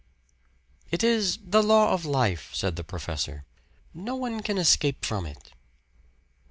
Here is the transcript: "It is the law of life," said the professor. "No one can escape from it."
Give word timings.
"It 0.89 1.03
is 1.03 1.37
the 1.45 1.61
law 1.61 1.93
of 1.93 2.05
life," 2.07 2.49
said 2.55 2.75
the 2.75 2.83
professor. 2.83 3.45
"No 3.93 4.15
one 4.15 4.41
can 4.41 4.57
escape 4.57 5.05
from 5.05 5.27
it." 5.27 5.51